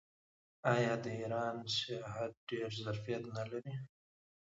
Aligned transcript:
آیا 0.73 0.93
د 1.03 1.05
ایران 1.19 1.55
سیاحت 1.77 2.33
ډیر 2.49 2.69
ظرفیت 2.83 3.23
نلري؟ 3.35 3.73